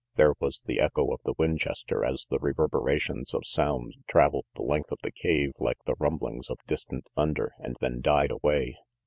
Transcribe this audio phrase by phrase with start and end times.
[0.15, 4.91] There was the echo of the Winchester as the reverberations of sound traveled the length
[4.91, 8.79] of the cave like the rumblings of distant thunder, and then died away.